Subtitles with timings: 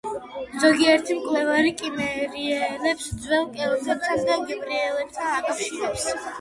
[0.61, 6.13] ზოგიერთი მკვლევარი კიმერიელებს ძველ კელტებთან და გერმანელებთან აკავშირებს.